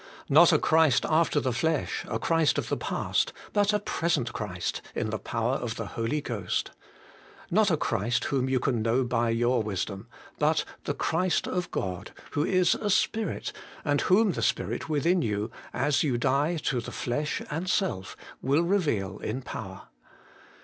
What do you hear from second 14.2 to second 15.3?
the Spirit within